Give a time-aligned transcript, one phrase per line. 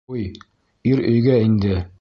[0.13, 0.23] Уй,
[0.93, 1.81] ир өйгә инде!